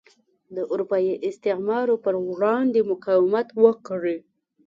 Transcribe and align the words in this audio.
د 0.55 0.57
اروپايي 0.71 1.13
استعمار 1.29 1.87
پر 2.03 2.15
وړاندې 2.29 2.79
مقاومت 2.91 3.47
وکړي. 3.63 4.17